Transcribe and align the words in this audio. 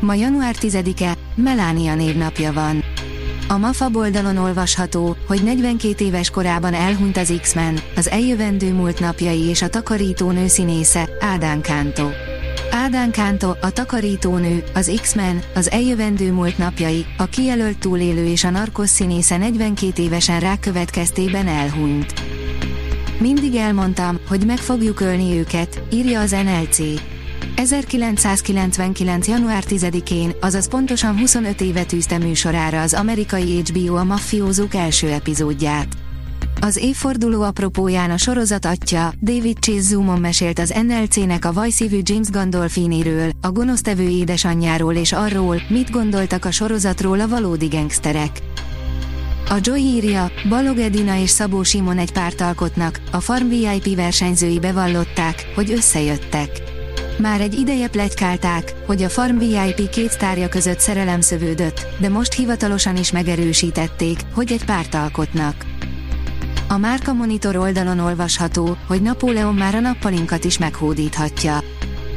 Ma 0.00 0.14
január 0.14 0.54
10-e, 0.60 1.16
Melánia 1.34 1.94
névnapja 1.94 2.52
van. 2.52 2.84
A 3.48 3.58
MAFA 3.58 3.90
oldalon 3.92 4.36
olvasható, 4.36 5.16
hogy 5.26 5.42
42 5.42 6.04
éves 6.04 6.30
korában 6.30 6.74
elhunyt 6.74 7.16
az 7.16 7.32
X-Men, 7.40 7.78
az 7.96 8.08
eljövendő 8.08 8.72
múlt 8.72 9.00
napjai 9.00 9.40
és 9.40 9.62
a 9.62 9.68
takarítónő 9.68 10.46
színésze, 10.46 11.08
Ádán 11.20 11.60
Kánto. 11.60 12.08
Ádán 12.70 13.10
Kánto, 13.10 13.54
a 13.60 13.70
takarítónő, 13.70 14.64
az 14.74 14.92
X-Men, 15.00 15.42
az 15.54 15.70
eljövendő 15.70 16.32
múlt 16.32 16.58
napjai, 16.58 17.06
a 17.16 17.24
kijelölt 17.24 17.78
túlélő 17.78 18.26
és 18.26 18.44
a 18.44 18.50
narkosz 18.50 18.90
színésze 18.90 19.36
42 19.36 20.02
évesen 20.02 20.40
rák 20.40 20.60
következtében 20.60 21.46
elhunyt. 21.46 22.12
Mindig 23.18 23.54
elmondtam, 23.54 24.18
hogy 24.28 24.46
meg 24.46 24.58
fogjuk 24.58 25.00
ölni 25.00 25.38
őket, 25.38 25.82
írja 25.92 26.20
az 26.20 26.30
NLC. 26.30 26.78
1999. 27.56 29.28
január 29.28 29.64
10-én, 29.68 30.32
azaz 30.40 30.68
pontosan 30.68 31.18
25 31.18 31.60
éve 31.60 31.84
tűzte 31.84 32.18
műsorára 32.18 32.80
az 32.80 32.94
amerikai 32.94 33.62
HBO 33.62 33.94
a 33.94 34.04
maffiózók 34.04 34.74
első 34.74 35.08
epizódját. 35.08 35.86
Az 36.60 36.76
évforduló 36.76 37.42
apropóján 37.42 38.10
a 38.10 38.16
sorozat 38.16 38.64
atya, 38.64 39.12
David 39.22 39.56
Chase 39.58 39.80
Zoomon 39.80 40.20
mesélt 40.20 40.58
az 40.58 40.74
NLC-nek 40.86 41.44
a 41.44 41.52
vajszívű 41.52 42.00
James 42.02 42.30
Gandolfiniről, 42.30 43.30
a 43.40 43.50
gonosztevő 43.50 44.08
édesanyjáról 44.08 44.94
és 44.94 45.12
arról, 45.12 45.62
mit 45.68 45.90
gondoltak 45.90 46.44
a 46.44 46.50
sorozatról 46.50 47.20
a 47.20 47.28
valódi 47.28 47.66
gangsterek. 47.66 48.42
A 49.48 49.58
Joy 49.60 49.80
írja, 49.80 50.30
Balog 50.48 50.78
Edina 50.78 51.16
és 51.16 51.30
Szabó 51.30 51.62
Simon 51.62 51.98
egy 51.98 52.12
párt 52.12 52.40
alkotnak, 52.40 53.00
a 53.10 53.20
Farm 53.20 53.48
VIP 53.48 53.96
versenyzői 53.96 54.58
bevallották, 54.58 55.52
hogy 55.54 55.72
összejöttek. 55.72 56.50
Már 57.18 57.40
egy 57.40 57.54
ideje 57.54 57.88
plegykálták, 57.88 58.74
hogy 58.86 59.02
a 59.02 59.08
Farm 59.08 59.38
VIP 59.38 59.88
két 59.88 60.10
sztárja 60.10 60.48
között 60.48 60.78
szerelem 60.78 61.20
szövődött, 61.20 61.86
de 62.00 62.08
most 62.08 62.32
hivatalosan 62.32 62.96
is 62.96 63.12
megerősítették, 63.12 64.20
hogy 64.34 64.52
egy 64.52 64.64
párt 64.64 64.94
alkotnak. 64.94 65.54
A 66.68 66.76
Márka 66.76 67.12
Monitor 67.12 67.56
oldalon 67.56 67.98
olvasható, 67.98 68.76
hogy 68.86 69.02
Napóleon 69.02 69.54
már 69.54 69.74
a 69.74 69.80
nappalinkat 69.80 70.44
is 70.44 70.58
meghódíthatja. 70.58 71.58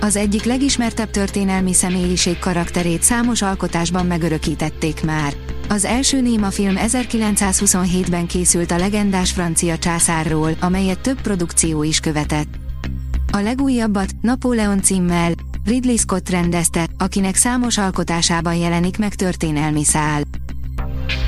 Az 0.00 0.16
egyik 0.16 0.44
legismertebb 0.44 1.10
történelmi 1.10 1.72
személyiség 1.72 2.38
karakterét 2.38 3.02
számos 3.02 3.42
alkotásban 3.42 4.06
megörökítették 4.06 5.04
már. 5.04 5.32
Az 5.68 5.84
első 5.84 6.20
néma 6.20 6.50
film 6.50 6.74
1927-ben 6.78 8.26
készült 8.26 8.70
a 8.70 8.76
legendás 8.76 9.32
francia 9.32 9.78
császárról, 9.78 10.56
amelyet 10.60 11.00
több 11.00 11.20
produkció 11.20 11.82
is 11.82 12.00
követett. 12.00 12.69
A 13.32 13.40
legújabbat, 13.40 14.10
Napóleon 14.20 14.82
címmel, 14.82 15.32
Ridley 15.64 15.96
Scott 15.96 16.28
rendezte, 16.28 16.86
akinek 16.98 17.34
számos 17.34 17.78
alkotásában 17.78 18.54
jelenik 18.54 18.98
meg 18.98 19.14
történelmi 19.14 19.84
szál. 19.84 20.22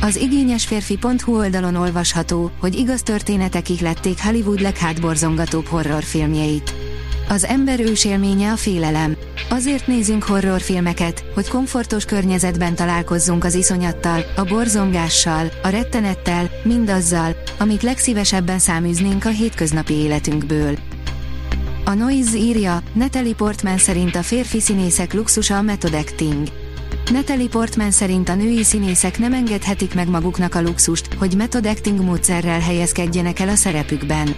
Az 0.00 0.16
igényesférfi.hu 0.16 1.36
oldalon 1.36 1.74
olvasható, 1.74 2.50
hogy 2.60 2.74
igaz 2.74 3.02
történetek 3.02 3.68
ihlették 3.68 4.22
Hollywood 4.22 4.60
leghátborzongatóbb 4.60 5.66
horrorfilmjeit. 5.66 6.74
Az 7.28 7.44
ember 7.44 7.80
ősélménye 7.80 8.52
a 8.52 8.56
félelem. 8.56 9.16
Azért 9.50 9.86
nézünk 9.86 10.22
horrorfilmeket, 10.22 11.24
hogy 11.34 11.48
komfortos 11.48 12.04
környezetben 12.04 12.74
találkozzunk 12.74 13.44
az 13.44 13.54
iszonyattal, 13.54 14.24
a 14.36 14.44
borzongással, 14.44 15.46
a 15.62 15.68
rettenettel, 15.68 16.50
mindazzal, 16.62 17.36
amit 17.58 17.82
legszívesebben 17.82 18.58
száműznénk 18.58 19.24
a 19.24 19.28
hétköznapi 19.28 19.94
életünkből. 19.94 20.78
A 21.88 21.94
Noise 21.94 22.36
írja, 22.36 22.82
Natalie 22.92 23.34
Portman 23.34 23.78
szerint 23.78 24.16
a 24.16 24.22
férfi 24.22 24.60
színészek 24.60 25.14
luxusa 25.14 25.56
a 25.56 25.62
method 25.62 25.94
acting. 25.94 26.48
Natalie 27.12 27.48
Portman 27.48 27.90
szerint 27.90 28.28
a 28.28 28.34
női 28.34 28.62
színészek 28.62 29.18
nem 29.18 29.32
engedhetik 29.32 29.94
meg 29.94 30.08
maguknak 30.08 30.54
a 30.54 30.62
luxust, 30.62 31.12
hogy 31.12 31.36
method 31.36 31.66
acting 31.66 32.00
módszerrel 32.00 32.60
helyezkedjenek 32.60 33.40
el 33.40 33.48
a 33.48 33.54
szerepükben. 33.54 34.34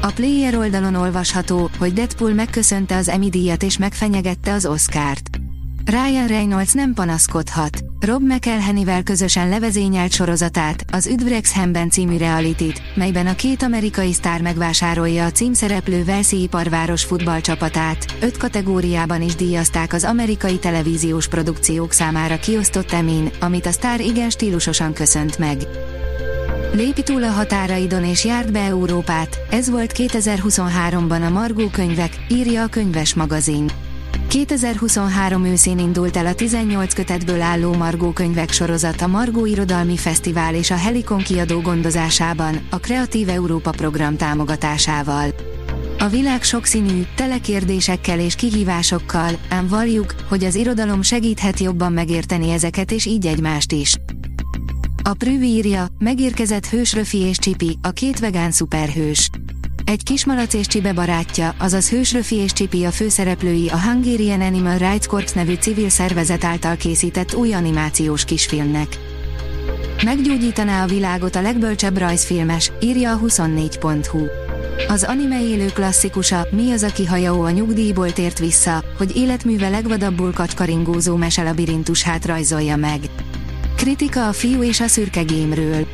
A 0.00 0.12
player 0.12 0.56
oldalon 0.56 0.94
olvasható, 0.94 1.70
hogy 1.78 1.92
Deadpool 1.92 2.32
megköszönte 2.32 2.96
az 2.96 3.08
Emmy 3.08 3.28
díjat 3.28 3.62
és 3.62 3.78
megfenyegette 3.78 4.52
az 4.52 4.66
Oscárt. 4.66 5.40
Ryan 5.90 6.26
Reynolds 6.26 6.72
nem 6.72 6.94
panaszkodhat. 6.94 7.78
Rob 8.00 8.22
McElhenney-vel 8.22 9.02
közösen 9.02 9.48
levezényelt 9.48 10.12
sorozatát, 10.12 10.84
az 10.92 11.06
Üdvregshemben 11.06 11.90
című 11.90 12.16
realitit, 12.16 12.82
melyben 12.94 13.26
a 13.26 13.34
két 13.34 13.62
amerikai 13.62 14.12
sztár 14.12 14.42
megvásárolja 14.42 15.24
a 15.24 15.30
címszereplő 15.30 16.04
Velszi 16.04 16.42
iparváros 16.42 17.04
futballcsapatát, 17.04 18.16
öt 18.20 18.36
kategóriában 18.36 19.22
is 19.22 19.34
díjazták 19.34 19.92
az 19.92 20.04
amerikai 20.04 20.58
televíziós 20.58 21.28
produkciók 21.28 21.92
számára 21.92 22.38
kiosztott 22.38 22.92
emin, 22.92 23.30
amit 23.40 23.66
a 23.66 23.72
sztár 23.72 24.00
igen 24.00 24.30
stílusosan 24.30 24.92
köszönt 24.92 25.38
meg. 25.38 25.58
Lépi 26.72 27.02
túl 27.02 27.24
a 27.24 27.30
határaidon 27.30 28.04
és 28.04 28.24
járt 28.24 28.52
be 28.52 28.60
Európát, 28.60 29.38
ez 29.50 29.70
volt 29.70 29.92
2023-ban 29.96 31.26
a 31.26 31.30
Margó 31.30 31.68
könyvek, 31.68 32.12
írja 32.28 32.62
a 32.62 32.66
könyves 32.66 33.14
magazin. 33.14 33.70
2023 34.30 35.44
őszén 35.44 35.78
indult 35.78 36.16
el 36.16 36.26
a 36.26 36.34
18 36.34 36.94
kötetből 36.94 37.40
álló 37.40 37.74
Margó 37.74 38.12
könyvek 38.12 38.50
sorozat 38.50 39.00
a 39.00 39.06
Margó 39.06 39.46
Irodalmi 39.46 39.96
Fesztivál 39.96 40.54
és 40.54 40.70
a 40.70 40.76
Helikon 40.76 41.18
kiadó 41.18 41.60
gondozásában, 41.60 42.66
a 42.70 42.76
Kreatív 42.76 43.28
Európa 43.28 43.70
program 43.70 44.16
támogatásával. 44.16 45.28
A 45.98 46.08
világ 46.08 46.42
sokszínű, 46.42 47.02
tele 47.14 47.38
kérdésekkel 47.38 48.20
és 48.20 48.34
kihívásokkal, 48.34 49.38
ám 49.48 49.66
valljuk, 49.66 50.14
hogy 50.28 50.44
az 50.44 50.54
irodalom 50.54 51.02
segíthet 51.02 51.58
jobban 51.58 51.92
megérteni 51.92 52.50
ezeket 52.50 52.92
és 52.92 53.06
így 53.06 53.26
egymást 53.26 53.72
is. 53.72 53.96
A 55.02 55.14
Prüv 55.14 55.42
írja, 55.42 55.86
megérkezett 55.98 56.66
Hősröfi 56.66 57.18
és 57.18 57.38
Csipi, 57.38 57.78
a 57.82 57.90
két 57.90 58.18
vegán 58.18 58.50
szuperhős. 58.50 59.30
Egy 59.90 60.02
kismalac 60.02 60.54
és 60.54 60.66
csibe 60.66 60.92
barátja, 60.92 61.54
azaz 61.58 61.88
Hősröfi 61.88 62.36
és 62.36 62.52
Csipi 62.52 62.84
a 62.84 62.90
főszereplői 62.90 63.68
a 63.68 63.80
Hungarian 63.80 64.40
Animal 64.40 64.78
Rights 64.78 65.06
Corps 65.06 65.32
nevű 65.32 65.54
civil 65.54 65.88
szervezet 65.88 66.44
által 66.44 66.76
készített 66.76 67.34
új 67.34 67.52
animációs 67.52 68.24
kisfilmnek. 68.24 68.98
Meggyógyítaná 70.04 70.82
a 70.82 70.86
világot 70.86 71.36
a 71.36 71.40
legbölcsebb 71.40 71.98
rajzfilmes, 71.98 72.72
írja 72.80 73.12
a 73.12 73.18
24.hu. 73.18 74.26
Az 74.88 75.02
anime 75.02 75.42
élő 75.42 75.66
klasszikusa, 75.66 76.46
mi 76.50 76.70
az, 76.70 76.82
aki 76.82 77.06
hajó 77.06 77.42
a 77.42 77.50
nyugdíjból 77.50 78.12
tért 78.12 78.38
vissza, 78.38 78.84
hogy 78.98 79.16
életműve 79.16 79.68
legvadabbul 79.68 80.32
kacskaringózó 80.32 81.16
meselabirintusát 81.16 82.26
rajzolja 82.26 82.76
meg. 82.76 83.00
Kritika 83.76 84.28
a 84.28 84.32
fiú 84.32 84.62
és 84.62 84.80
a 84.80 84.86
szürke 84.86 85.22
gémről. 85.22 85.86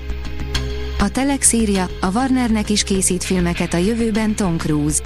A 0.99 1.09
Telex 1.09 1.53
írja, 1.53 1.89
a 2.01 2.11
Warnernek 2.15 2.71
is 2.71 2.83
készít 2.83 3.25
filmeket 3.25 3.75
a 3.75 3.77
jövőben 3.77 4.35
Tom 4.35 4.57
Cruise. 4.57 5.03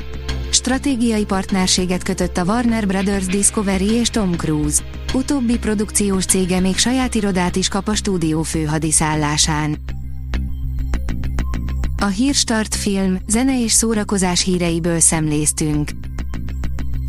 Stratégiai 0.51 1.25
partnerséget 1.25 2.03
kötött 2.03 2.37
a 2.37 2.45
Warner 2.45 2.87
Brothers 2.87 3.27
Discovery 3.27 3.93
és 3.93 4.11
Tom 4.11 4.33
Cruise. 4.33 4.83
Utóbbi 5.15 5.59
produkciós 5.59 6.25
cége 6.25 6.61
még 6.61 6.77
saját 6.77 7.15
irodát 7.15 7.57
is 7.57 7.69
kap 7.69 7.89
a 7.89 7.95
stúdió 7.95 8.43
főhadiszállásán. 8.43 9.79
A 11.99 12.07
Hírstart 12.07 12.75
film, 12.75 13.19
zene 13.27 13.63
és 13.63 13.73
szórakozás 13.73 14.43
híreiből 14.43 15.01
szemléztünk. 15.01 15.91